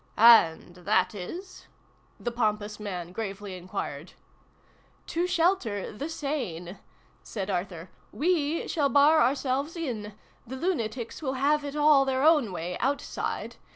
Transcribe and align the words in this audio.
"And 0.17 0.77
that 0.77 1.13
is?" 1.13 1.67
the 2.19 2.31
pompous 2.31 2.79
man 2.79 3.11
gravely 3.11 3.55
enquired." 3.55 4.13
To 5.13 5.27
shelter 5.27 5.91
the 5.95 6.09
sane 6.09 6.79
/" 7.01 7.23
said 7.23 7.51
Arthur." 7.51 7.91
We 8.25 8.67
shall 8.67 8.89
bar 8.89 9.21
ourselves 9.21 9.75
in. 9.75 10.15
The 10.47 10.55
lunatics 10.55 11.21
will 11.21 11.33
have 11.33 11.63
it 11.63 11.75
all 11.75 12.03
their 12.05 12.23
own 12.23 12.51
way, 12.51 12.79
outside. 12.79 13.57